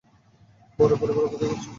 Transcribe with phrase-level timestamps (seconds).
[0.79, 1.67] বরের পরিবার অপেক্ষা করছে।